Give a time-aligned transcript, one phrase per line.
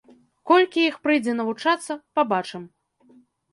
[0.51, 2.67] Колькі іх прыйдзе навучацца, пабачым.